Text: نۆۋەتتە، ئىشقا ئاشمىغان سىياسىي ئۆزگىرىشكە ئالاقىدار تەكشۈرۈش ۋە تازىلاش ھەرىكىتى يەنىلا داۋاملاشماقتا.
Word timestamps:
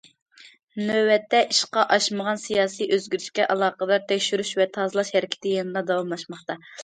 نۆۋەتتە، 0.85 1.41
ئىشقا 1.55 1.83
ئاشمىغان 1.97 2.41
سىياسىي 2.45 2.89
ئۆزگىرىشكە 2.97 3.45
ئالاقىدار 3.55 4.03
تەكشۈرۈش 4.13 4.53
ۋە 4.63 4.67
تازىلاش 4.79 5.13
ھەرىكىتى 5.19 5.55
يەنىلا 5.59 5.85
داۋاملاشماقتا. 5.93 6.59